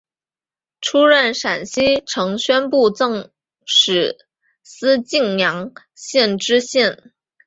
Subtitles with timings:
[0.81, 3.29] 出任陕西承宣布政
[3.67, 4.17] 使
[4.63, 7.13] 司泾阳县知县。